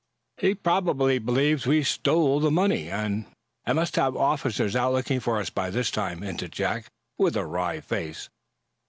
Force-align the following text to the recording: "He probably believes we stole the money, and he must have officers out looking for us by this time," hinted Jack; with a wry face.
"He 0.39 0.55
probably 0.55 1.19
believes 1.19 1.67
we 1.67 1.83
stole 1.83 2.39
the 2.39 2.49
money, 2.49 2.89
and 2.89 3.27
he 3.67 3.73
must 3.73 3.97
have 3.97 4.17
officers 4.17 4.75
out 4.75 4.93
looking 4.93 5.19
for 5.19 5.37
us 5.37 5.51
by 5.51 5.69
this 5.69 5.91
time," 5.91 6.23
hinted 6.23 6.51
Jack; 6.53 6.87
with 7.19 7.35
a 7.37 7.45
wry 7.45 7.81
face. 7.81 8.27